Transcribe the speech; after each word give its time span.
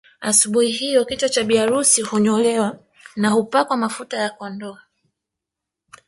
Asubuhi 0.29 0.71
hiyo 0.71 1.05
kichwa 1.05 1.29
cha 1.29 1.43
bi 1.43 1.57
harusi 1.57 2.03
unyolewa 2.03 2.79
na 3.15 3.29
hupakwa 3.29 3.77
mafuta 3.77 4.17
ya 4.17 4.29
kondoo 4.29 4.77